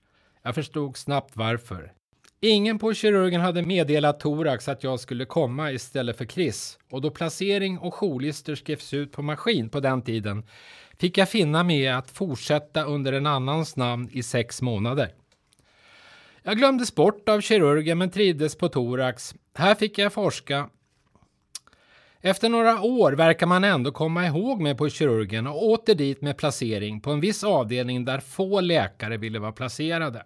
Jag 0.43 0.55
förstod 0.55 0.97
snabbt 0.97 1.37
varför. 1.37 1.93
Ingen 2.43 2.79
på 2.79 2.95
kirurgen 2.95 3.41
hade 3.41 3.63
meddelat 3.63 4.21
thorax 4.21 4.69
att 4.69 4.85
jag 4.85 5.01
skulle 5.01 5.25
komma 5.25 5.73
istället 5.73 6.19
för 6.19 6.25
Chris 6.25 6.79
och 6.91 7.01
då 7.01 7.11
placering 7.11 7.79
och 7.79 7.95
jourlistor 7.95 8.55
skrevs 8.55 8.95
ut 8.95 9.13
på 9.13 9.23
maskin 9.23 9.69
på 9.69 9.81
den 9.81 10.03
tiden 10.03 10.43
fick 10.99 11.19
jag 11.19 11.29
finna 11.29 11.63
mig 11.63 11.89
att 11.89 12.11
fortsätta 12.11 12.85
under 12.85 13.13
en 13.13 13.27
annans 13.27 13.77
namn 13.77 14.09
i 14.13 14.23
sex 14.23 14.63
månader. 14.63 15.15
Jag 16.43 16.57
glömdes 16.57 16.95
bort 16.95 17.29
av 17.29 17.41
kirurgen 17.41 17.99
men 17.99 18.11
trivdes 18.11 18.57
på 18.57 18.69
thorax. 18.69 19.35
Här 19.55 19.75
fick 19.75 19.99
jag 19.99 20.13
forska. 20.13 20.69
Efter 22.21 22.49
några 22.49 22.83
år 22.83 23.13
verkar 23.13 23.47
man 23.47 23.65
ändå 23.65 23.93
komma 23.93 24.27
ihåg 24.27 24.61
mig 24.61 24.77
på 24.77 24.89
kirurgen 24.89 25.47
och 25.47 25.67
åter 25.67 25.95
dit 25.95 26.21
med 26.21 26.37
placering 26.37 27.01
på 27.01 27.11
en 27.11 27.21
viss 27.21 27.45
avdelning 27.45 28.05
där 28.05 28.21
få 28.21 28.61
läkare 28.61 29.17
ville 29.17 29.39
vara 29.39 29.53
placerade. 29.53 30.25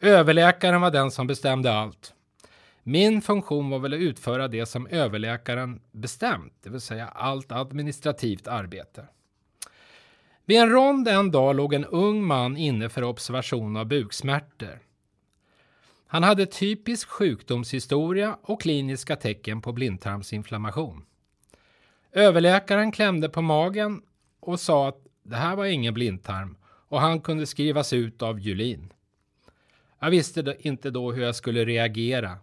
Överläkaren 0.00 0.80
var 0.80 0.90
den 0.90 1.10
som 1.10 1.26
bestämde 1.26 1.72
allt. 1.72 2.14
Min 2.82 3.22
funktion 3.22 3.70
var 3.70 3.78
väl 3.78 3.92
att 3.92 4.00
utföra 4.00 4.48
det 4.48 4.66
som 4.66 4.86
överläkaren 4.86 5.80
bestämt, 5.92 6.52
det 6.62 6.70
vill 6.70 6.80
säga 6.80 7.08
allt 7.08 7.52
administrativt 7.52 8.48
arbete. 8.48 9.06
Vid 10.44 10.58
en 10.58 10.70
rond 10.70 11.08
en 11.08 11.30
dag 11.30 11.56
låg 11.56 11.74
en 11.74 11.84
ung 11.84 12.24
man 12.24 12.56
inne 12.56 12.88
för 12.88 13.04
observation 13.04 13.76
av 13.76 13.86
buksmärtor. 13.86 14.78
Han 16.06 16.22
hade 16.22 16.46
typisk 16.46 17.08
sjukdomshistoria 17.08 18.38
och 18.42 18.60
kliniska 18.60 19.16
tecken 19.16 19.62
på 19.62 19.72
blindtarmsinflammation. 19.72 21.04
Överläkaren 22.12 22.92
klämde 22.92 23.28
på 23.28 23.42
magen 23.42 24.02
och 24.40 24.60
sa 24.60 24.88
att 24.88 25.06
det 25.22 25.36
här 25.36 25.56
var 25.56 25.64
ingen 25.64 25.94
blindtarm 25.94 26.56
och 26.64 27.00
han 27.00 27.20
kunde 27.20 27.46
skrivas 27.46 27.92
ut 27.92 28.22
av 28.22 28.40
Julin. 28.40 28.92
Jag 29.98 30.10
visste 30.10 30.56
inte 30.58 30.90
då 30.90 31.12
hur 31.12 31.22
jag 31.22 31.34
skulle 31.34 31.64
reagera. 31.64 32.38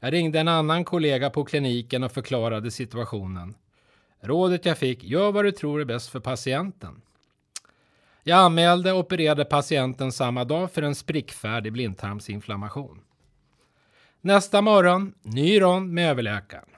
Jag 0.00 0.12
ringde 0.12 0.40
en 0.40 0.48
annan 0.48 0.84
kollega 0.84 1.30
på 1.30 1.44
kliniken 1.44 2.04
och 2.04 2.12
förklarade 2.12 2.70
situationen. 2.70 3.54
Rådet 4.20 4.64
jag 4.64 4.78
fick, 4.78 5.04
gör 5.04 5.32
vad 5.32 5.44
du 5.44 5.52
tror 5.52 5.80
är 5.80 5.84
bäst 5.84 6.08
för 6.10 6.20
patienten. 6.20 7.02
Jag 8.22 8.38
anmälde 8.38 8.92
och 8.92 8.98
opererade 8.98 9.44
patienten 9.44 10.12
samma 10.12 10.44
dag 10.44 10.72
för 10.72 10.82
en 10.82 10.94
sprickfärdig 10.94 11.72
blindtarmsinflammation. 11.72 13.00
Nästa 14.20 14.60
morgon, 14.60 15.14
ny 15.22 15.60
rond 15.60 15.92
med 15.92 16.10
överläkaren. 16.10 16.68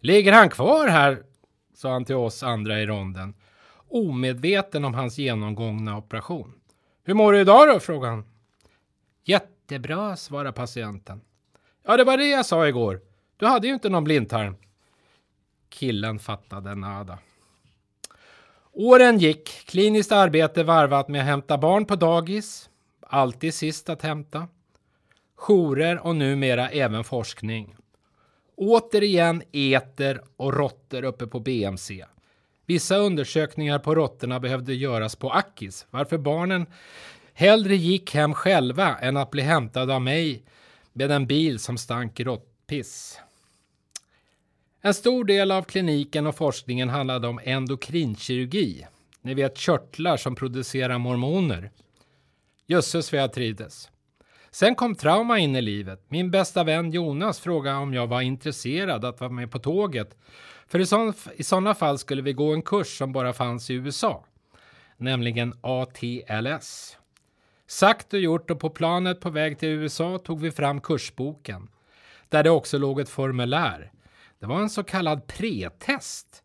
Ligger 0.00 0.32
han 0.32 0.48
kvar 0.48 0.88
här? 0.88 1.22
sa 1.74 1.92
han 1.92 2.04
till 2.04 2.14
oss 2.14 2.42
andra 2.42 2.80
i 2.80 2.86
ronden, 2.86 3.34
omedveten 3.88 4.84
om 4.84 4.94
hans 4.94 5.18
genomgångna 5.18 5.96
operation. 5.96 6.54
Hur 7.04 7.14
mår 7.14 7.32
du 7.32 7.40
idag 7.40 7.68
då? 7.68 7.80
frågade 7.80 8.12
han. 8.12 8.24
Jättebra, 9.70 10.16
svarar 10.16 10.52
patienten. 10.52 11.20
Ja, 11.84 11.96
det 11.96 12.04
var 12.04 12.16
det 12.16 12.26
jag 12.26 12.46
sa 12.46 12.68
igår. 12.68 13.00
Du 13.36 13.46
hade 13.46 13.66
ju 13.66 13.74
inte 13.74 13.88
någon 13.88 14.04
blindtarm. 14.04 14.56
Killen 15.68 16.18
fattade 16.18 16.74
nada. 16.74 17.18
Åren 18.72 19.18
gick, 19.18 19.48
kliniskt 19.66 20.12
arbete 20.12 20.62
varvat 20.64 21.08
med 21.08 21.20
att 21.20 21.26
hämta 21.26 21.58
barn 21.58 21.84
på 21.84 21.96
dagis, 21.96 22.70
alltid 23.00 23.54
sist 23.54 23.88
att 23.88 24.02
hämta, 24.02 24.48
jourer 25.36 26.06
och 26.06 26.16
numera 26.16 26.68
även 26.68 27.04
forskning. 27.04 27.76
Återigen 28.56 29.42
eter 29.52 30.22
och 30.36 30.54
råttor 30.54 31.04
uppe 31.04 31.26
på 31.26 31.40
BMC. 31.40 32.04
Vissa 32.66 32.96
undersökningar 32.96 33.78
på 33.78 33.94
råttorna 33.94 34.40
behövde 34.40 34.74
göras 34.74 35.16
på 35.16 35.30
Akis, 35.30 35.86
varför 35.90 36.18
barnen 36.18 36.66
hellre 37.38 37.76
gick 37.76 38.14
hem 38.14 38.34
själva 38.34 38.98
än 38.98 39.16
att 39.16 39.30
bli 39.30 39.42
hämtade 39.42 39.94
av 39.94 40.02
mig 40.02 40.42
med 40.92 41.10
en 41.10 41.26
bil 41.26 41.58
som 41.58 41.78
stank 41.78 42.20
råttpiss. 42.20 43.20
En 44.80 44.94
stor 44.94 45.24
del 45.24 45.50
av 45.50 45.62
kliniken 45.62 46.26
och 46.26 46.36
forskningen 46.36 46.88
handlade 46.88 47.28
om 47.28 47.40
endokrinkirurgi. 47.44 48.86
Ni 49.22 49.34
vet 49.34 49.56
körtlar 49.56 50.16
som 50.16 50.34
producerar 50.34 50.98
mormoner. 50.98 51.70
Jösses 52.66 53.12
vad 53.12 53.20
jag 53.20 53.32
trivdes. 53.32 53.90
Sen 54.50 54.74
kom 54.74 54.94
trauma 54.94 55.38
in 55.38 55.56
i 55.56 55.62
livet. 55.62 56.04
Min 56.08 56.30
bästa 56.30 56.64
vän 56.64 56.90
Jonas 56.90 57.40
frågade 57.40 57.76
om 57.76 57.94
jag 57.94 58.06
var 58.06 58.20
intresserad 58.20 59.04
att 59.04 59.20
vara 59.20 59.30
med 59.30 59.50
på 59.50 59.58
tåget. 59.58 60.16
För 60.66 60.78
i, 60.78 61.12
i 61.36 61.42
sådana 61.42 61.74
fall 61.74 61.98
skulle 61.98 62.22
vi 62.22 62.32
gå 62.32 62.52
en 62.52 62.62
kurs 62.62 62.98
som 62.98 63.12
bara 63.12 63.32
fanns 63.32 63.70
i 63.70 63.74
USA. 63.74 64.24
Nämligen 64.96 65.54
ATLS. 65.60 66.97
Sagt 67.68 68.12
och 68.12 68.20
gjort 68.20 68.50
och 68.50 68.60
på 68.60 68.70
planet 68.70 69.20
på 69.20 69.30
väg 69.30 69.58
till 69.58 69.68
USA 69.68 70.18
tog 70.18 70.40
vi 70.40 70.50
fram 70.50 70.80
kursboken. 70.80 71.68
Där 72.28 72.42
det 72.42 72.50
också 72.50 72.78
låg 72.78 73.00
ett 73.00 73.08
formulär. 73.08 73.92
Det 74.38 74.46
var 74.46 74.60
en 74.60 74.70
så 74.70 74.84
kallad 74.84 75.26
pretest. 75.26 76.42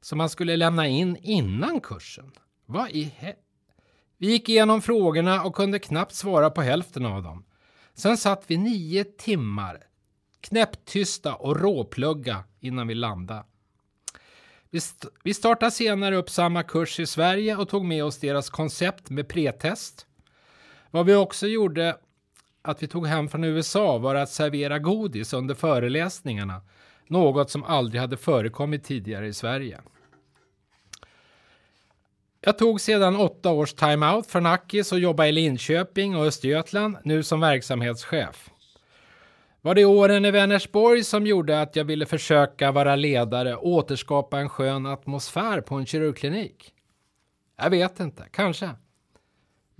Som 0.00 0.18
man 0.18 0.28
skulle 0.28 0.56
lämna 0.56 0.86
in 0.86 1.16
innan 1.16 1.80
kursen. 1.80 2.32
Vad 2.66 2.90
i 2.90 3.02
he 3.02 3.34
vi 4.18 4.30
gick 4.30 4.48
igenom 4.48 4.82
frågorna 4.82 5.42
och 5.42 5.54
kunde 5.54 5.78
knappt 5.78 6.14
svara 6.14 6.50
på 6.50 6.62
hälften 6.62 7.06
av 7.06 7.22
dem. 7.22 7.44
Sen 7.94 8.16
satt 8.16 8.44
vi 8.46 8.56
nio 8.56 9.04
timmar 9.04 9.78
knäpptysta 10.40 11.34
och 11.34 11.60
råplugga 11.60 12.44
innan 12.60 12.88
vi 12.88 12.94
landade. 12.94 13.44
Vi, 14.70 14.78
st 14.78 15.08
vi 15.22 15.34
startade 15.34 15.70
senare 15.70 16.16
upp 16.16 16.30
samma 16.30 16.62
kurs 16.62 17.00
i 17.00 17.06
Sverige 17.06 17.56
och 17.56 17.68
tog 17.68 17.84
med 17.84 18.04
oss 18.04 18.18
deras 18.18 18.50
koncept 18.50 19.10
med 19.10 19.28
pretest. 19.28 20.06
Vad 20.90 21.06
vi 21.06 21.14
också 21.14 21.46
gjorde 21.46 21.96
att 22.62 22.82
vi 22.82 22.86
tog 22.86 23.06
hem 23.06 23.28
från 23.28 23.44
USA 23.44 23.98
var 23.98 24.14
att 24.14 24.30
servera 24.30 24.78
godis 24.78 25.32
under 25.32 25.54
föreläsningarna. 25.54 26.62
Något 27.06 27.50
som 27.50 27.64
aldrig 27.64 28.00
hade 28.00 28.16
förekommit 28.16 28.84
tidigare 28.84 29.26
i 29.26 29.32
Sverige. 29.32 29.80
Jag 32.40 32.58
tog 32.58 32.80
sedan 32.80 33.16
åtta 33.16 33.50
års 33.50 33.74
timeout 33.74 34.26
från 34.26 34.46
Akis 34.46 34.92
och 34.92 34.98
jobbade 34.98 35.28
i 35.28 35.32
Linköping 35.32 36.16
och 36.16 36.26
Östergötland, 36.26 36.96
nu 37.04 37.22
som 37.22 37.40
verksamhetschef. 37.40 38.50
Var 39.60 39.74
det 39.74 39.84
åren 39.84 40.24
i 40.24 40.30
Vänersborg 40.30 41.04
som 41.04 41.26
gjorde 41.26 41.60
att 41.60 41.76
jag 41.76 41.84
ville 41.84 42.06
försöka 42.06 42.72
vara 42.72 42.96
ledare 42.96 43.56
och 43.56 43.68
återskapa 43.68 44.38
en 44.38 44.48
skön 44.48 44.86
atmosfär 44.86 45.60
på 45.60 45.74
en 45.74 45.86
kirurgklinik? 45.86 46.74
Jag 47.56 47.70
vet 47.70 48.00
inte, 48.00 48.26
kanske. 48.30 48.70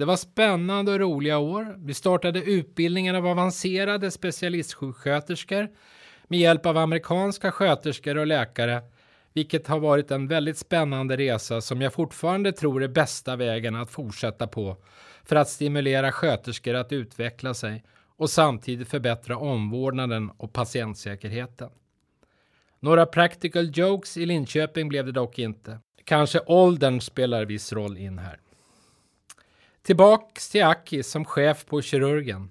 Det 0.00 0.06
var 0.06 0.16
spännande 0.16 0.92
och 0.92 1.00
roliga 1.00 1.38
år. 1.38 1.76
Vi 1.78 1.94
startade 1.94 2.42
utbildningen 2.42 3.16
av 3.16 3.26
avancerade 3.26 4.10
specialistsjuksköterskor 4.10 5.68
med 6.28 6.38
hjälp 6.38 6.66
av 6.66 6.76
amerikanska 6.76 7.52
sköterskor 7.52 8.18
och 8.18 8.26
läkare 8.26 8.82
vilket 9.32 9.66
har 9.66 9.78
varit 9.78 10.10
en 10.10 10.28
väldigt 10.28 10.58
spännande 10.58 11.16
resa 11.16 11.60
som 11.60 11.80
jag 11.80 11.92
fortfarande 11.92 12.52
tror 12.52 12.82
är 12.82 12.88
bästa 12.88 13.36
vägen 13.36 13.76
att 13.76 13.90
fortsätta 13.90 14.46
på 14.46 14.76
för 15.24 15.36
att 15.36 15.48
stimulera 15.48 16.12
sköterskor 16.12 16.74
att 16.74 16.92
utveckla 16.92 17.54
sig 17.54 17.84
och 18.16 18.30
samtidigt 18.30 18.88
förbättra 18.88 19.36
omvårdnaden 19.36 20.30
och 20.36 20.52
patientsäkerheten. 20.52 21.70
Några 22.78 23.06
practical 23.06 23.70
jokes 23.74 24.16
i 24.16 24.26
Linköping 24.26 24.88
blev 24.88 25.06
det 25.06 25.12
dock 25.12 25.38
inte. 25.38 25.78
Kanske 26.04 26.40
åldern 26.46 27.00
spelar 27.00 27.44
viss 27.44 27.72
roll 27.72 27.96
in 27.96 28.18
här. 28.18 28.40
Tillbaks 29.82 30.48
till 30.48 30.64
Aki 30.64 31.02
som 31.02 31.24
chef 31.24 31.66
på 31.66 31.82
kirurgen. 31.82 32.50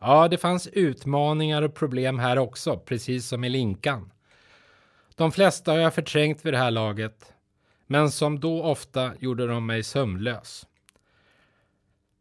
Ja, 0.00 0.28
det 0.28 0.38
fanns 0.38 0.66
utmaningar 0.66 1.62
och 1.62 1.74
problem 1.74 2.18
här 2.18 2.38
också, 2.38 2.78
precis 2.78 3.28
som 3.28 3.44
i 3.44 3.48
Linkan. 3.48 4.12
De 5.14 5.32
flesta 5.32 5.72
har 5.72 5.78
jag 5.78 5.94
förträngt 5.94 6.44
vid 6.44 6.52
det 6.52 6.58
här 6.58 6.70
laget, 6.70 7.32
men 7.86 8.10
som 8.10 8.40
då 8.40 8.62
ofta 8.62 9.12
gjorde 9.18 9.46
de 9.46 9.66
mig 9.66 9.82
sömnlös. 9.82 10.66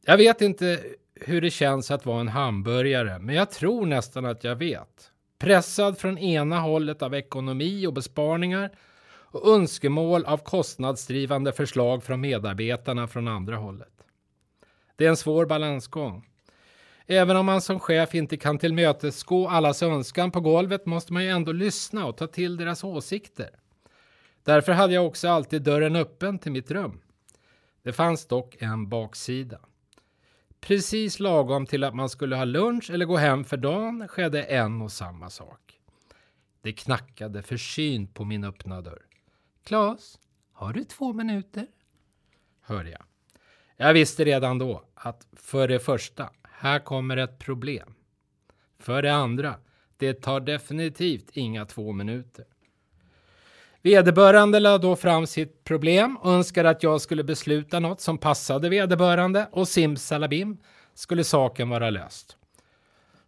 Jag 0.06 0.17
vet 0.17 0.41
inte 0.41 0.84
hur 1.15 1.41
det 1.41 1.52
känns 1.52 1.91
att 1.91 2.06
vara 2.06 2.19
en 2.19 2.28
hamburgare, 2.28 3.19
men 3.19 3.36
jag 3.36 3.52
tror 3.52 3.86
nästan 3.86 4.26
att 4.26 4.43
jag 4.43 4.56
vet. 4.56 5.12
Pressad 5.39 5.98
från 5.98 6.17
ena 6.17 6.60
hållet 6.60 7.02
av 7.02 7.15
ekonomi 7.15 7.88
och 7.88 7.93
besparingar 7.93 8.71
och 9.08 9.48
önskemål 9.48 10.26
av 10.26 10.38
kostnadsdrivande 10.38 11.52
förslag 11.52 12.04
från 12.04 12.21
medarbetarna 12.21 13.08
från 13.08 13.28
andra 13.28 13.56
hållet. 13.56 13.95
Det 14.96 15.06
är 15.06 15.10
en 15.10 15.18
svår 15.18 15.46
balansgång. 15.46 16.30
Även 17.08 17.38
om 17.38 17.46
man 17.46 17.62
som 17.62 17.80
chef 17.80 18.16
inte 18.16 18.38
kan 18.38 18.58
tillmötesgå 18.58 19.48
allas 19.48 19.84
önskan 19.84 20.32
på 20.32 20.42
golvet 20.42 20.86
måste 20.86 21.14
man 21.14 21.24
ju 21.24 21.30
ändå 21.30 21.52
lyssna 21.52 22.06
och 22.06 22.18
ta 22.18 22.28
till 22.28 22.58
deras 22.58 22.84
åsikter. 22.84 23.50
Därför 24.44 24.72
hade 24.72 24.94
jag 24.94 25.06
också 25.06 25.28
alltid 25.28 25.62
dörren 25.62 25.96
öppen 25.96 26.40
till 26.40 26.52
mitt 26.52 26.72
rum. 26.72 27.02
Det 27.84 27.94
fanns 27.94 28.26
dock 28.26 28.56
en 28.60 28.90
baksida. 28.90 29.60
Precis 30.60 31.20
lagom 31.20 31.66
till 31.66 31.84
att 31.84 31.96
man 31.96 32.10
skulle 32.10 32.36
ha 32.36 32.46
lunch 32.46 32.90
eller 32.92 33.06
gå 33.06 33.18
hem 33.18 33.44
för 33.44 33.58
dagen 33.58 34.08
skedde 34.08 34.44
en 34.44 34.82
och 34.82 34.92
samma 34.92 35.30
sak. 35.30 35.80
Det 36.62 36.74
knackade 36.74 37.42
försynt 37.42 38.14
på 38.14 38.26
min 38.26 38.44
öppna 38.44 38.82
dörr. 38.82 39.06
Klas, 39.64 40.20
har 40.52 40.74
du 40.74 40.84
två 40.84 41.14
minuter? 41.14 41.68
Hörde 42.62 42.90
jag. 42.90 43.04
Jag 43.78 43.94
visste 43.94 44.24
redan 44.24 44.58
då 44.58 44.84
att 44.96 45.28
för 45.34 45.68
det 45.68 45.80
första 45.80 46.30
här 46.52 46.80
kommer 46.80 47.18
ett 47.18 47.40
problem. 47.40 47.94
För 48.80 49.02
det 49.02 49.14
andra, 49.14 49.56
det 49.98 50.14
tar 50.14 50.40
definitivt 50.40 51.30
inga 51.34 51.66
två 51.66 51.92
minuter. 51.92 52.46
Vederbörande 53.82 54.60
lade 54.60 54.78
då 54.88 54.96
fram 54.96 55.28
sitt 55.28 55.64
problem 55.64 56.18
och 56.18 56.32
önskade 56.32 56.70
att 56.70 56.84
jag 56.84 57.02
skulle 57.02 57.24
besluta 57.24 57.80
något 57.80 58.02
som 58.02 58.18
passade 58.18 58.70
vederbörande 58.70 59.50
och 59.52 59.68
simsalabim 59.68 60.58
skulle 60.94 61.24
saken 61.24 61.70
vara 61.70 61.90
löst. 61.90 62.38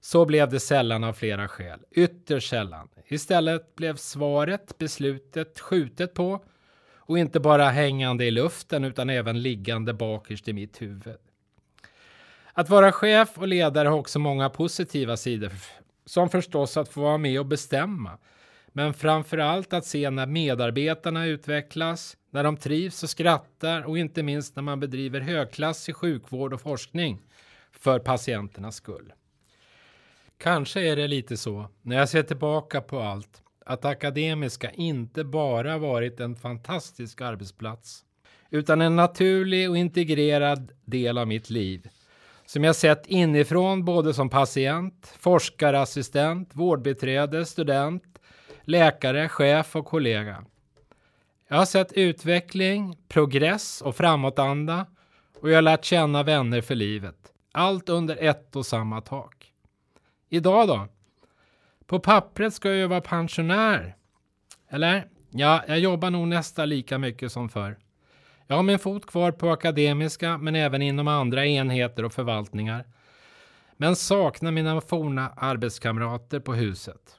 Så 0.02 0.26
blev 0.26 0.50
det 0.50 0.60
sällan 0.60 1.04
av 1.04 1.14
flera 1.14 1.48
skäl, 1.48 1.80
ytterst 1.92 2.50
sällan. 2.50 2.90
Istället 3.06 3.76
blev 3.76 3.96
svaret, 3.96 4.78
beslutet, 4.78 5.60
skjutet 5.60 6.14
på 6.14 6.46
och 7.08 7.20
inte 7.20 7.40
bara 7.40 7.70
hängande 7.70 8.26
i 8.26 8.32
luften 8.32 8.84
utan 8.84 9.10
även 9.10 9.42
liggande 9.42 9.94
bakerst 9.94 10.48
i 10.48 10.54
mitt 10.54 10.82
huvud. 10.82 11.18
Att 12.54 12.70
vara 12.70 12.92
chef 12.92 13.38
och 13.38 13.48
ledare 13.48 13.88
har 13.88 13.98
också 13.98 14.20
många 14.20 14.50
positiva 14.50 15.18
sidor, 15.18 15.52
som 16.06 16.30
förstås 16.30 16.78
att 16.78 16.90
få 16.90 17.02
vara 17.02 17.18
med 17.18 17.40
och 17.40 17.46
bestämma. 17.46 18.18
Men 18.68 18.94
framför 18.94 19.38
allt 19.38 19.74
att 19.74 19.86
se 19.86 20.10
när 20.10 20.26
medarbetarna 20.26 21.26
utvecklas, 21.26 22.18
när 22.30 22.44
de 22.44 22.58
trivs 22.58 23.04
och 23.04 23.10
skrattar 23.10 23.82
och 23.82 23.98
inte 23.98 24.24
minst 24.24 24.56
när 24.56 24.64
man 24.64 24.80
bedriver 24.80 25.20
högklassig 25.20 25.96
sjukvård 25.96 26.54
och 26.54 26.62
forskning 26.62 27.22
för 27.72 28.00
patienternas 28.00 28.76
skull. 28.76 29.14
Kanske 30.38 30.82
är 30.82 30.96
det 30.96 31.08
lite 31.08 31.38
så, 31.38 31.70
när 31.82 31.98
jag 31.98 32.10
ser 32.10 32.24
tillbaka 32.24 32.82
på 32.82 33.00
allt, 33.00 33.42
att 33.68 33.86
Akademiska 33.86 34.72
inte 34.72 35.24
bara 35.24 35.78
varit 35.78 36.20
en 36.20 36.36
fantastisk 36.36 37.22
arbetsplats, 37.22 38.06
utan 38.50 38.82
en 38.82 38.96
naturlig 38.96 39.70
och 39.70 39.78
integrerad 39.78 40.72
del 40.86 41.18
av 41.18 41.28
mitt 41.28 41.50
liv 41.50 41.90
som 42.48 42.64
jag 42.64 42.76
sett 42.76 43.08
inifrån 43.08 43.86
både 43.86 44.14
som 44.14 44.30
patient, 44.30 45.14
forskarassistent, 45.20 46.50
vårdbiträde, 46.54 47.46
student, 47.46 48.04
läkare, 48.62 49.30
chef 49.30 49.76
och 49.76 49.86
kollega. 49.86 50.46
Jag 51.48 51.58
har 51.58 51.66
sett 51.66 51.94
utveckling, 51.94 52.98
progress 53.08 53.82
och 53.82 53.96
framåtanda 53.96 54.86
och 55.42 55.50
jag 55.50 55.56
har 55.56 55.62
lärt 55.62 55.86
känna 55.86 56.24
vänner 56.24 56.62
för 56.62 56.76
livet. 56.76 57.16
Allt 57.52 57.90
under 57.90 58.18
ett 58.18 58.56
och 58.56 58.66
samma 58.66 59.02
tak. 59.02 59.52
Idag 60.30 60.68
då? 60.68 60.88
På 61.88 62.00
pappret 62.00 62.54
ska 62.54 62.70
jag 62.70 62.78
ju 62.78 62.88
vara 62.88 63.02
pensionär. 63.02 63.96
Eller? 64.70 65.08
Ja, 65.30 65.64
jag 65.68 65.80
jobbar 65.80 66.10
nog 66.10 66.28
nästan 66.28 66.70
lika 66.70 66.98
mycket 66.98 67.32
som 67.32 67.50
förr. 67.50 67.78
Jag 68.48 68.56
har 68.56 68.64
min 68.64 68.80
fot 68.80 69.06
kvar 69.06 69.32
på 69.32 69.50
akademiska 69.50 70.38
men 70.38 70.56
även 70.56 70.82
inom 70.82 71.08
andra 71.08 71.46
enheter 71.46 72.06
och 72.06 72.14
förvaltningar. 72.14 72.86
Men 73.78 73.96
saknar 73.96 74.52
mina 74.52 74.82
forna 74.82 75.34
arbetskamrater 75.38 76.40
på 76.40 76.54
huset. 76.54 77.18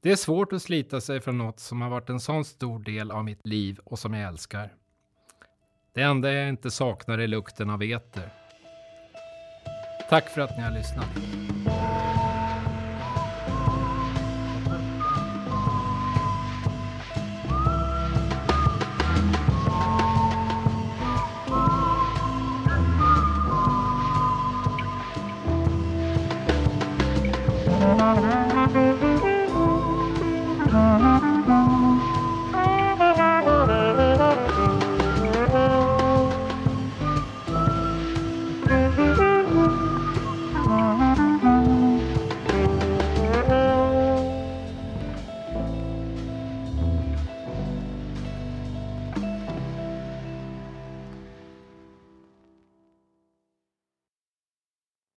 Det 0.00 0.10
är 0.10 0.16
svårt 0.16 0.52
att 0.52 0.62
slita 0.62 1.00
sig 1.00 1.20
från 1.20 1.38
något 1.38 1.60
som 1.60 1.82
har 1.82 1.90
varit 1.90 2.10
en 2.10 2.20
sån 2.20 2.44
stor 2.44 2.78
del 2.78 3.10
av 3.10 3.24
mitt 3.24 3.46
liv 3.46 3.78
och 3.84 3.98
som 3.98 4.14
jag 4.14 4.28
älskar. 4.28 4.72
Det 5.94 6.02
enda 6.02 6.32
jag 6.32 6.48
inte 6.48 6.70
saknar 6.70 7.18
är 7.18 7.26
lukten 7.26 7.70
av 7.70 7.82
eter. 7.82 8.32
Tack 10.10 10.28
för 10.28 10.40
att 10.40 10.56
ni 10.56 10.62
har 10.62 10.70
lyssnat. 10.70 11.08